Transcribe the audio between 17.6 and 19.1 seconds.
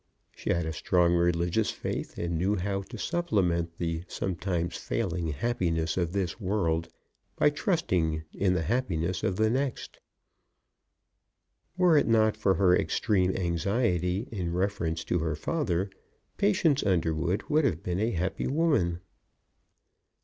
have been a happy woman.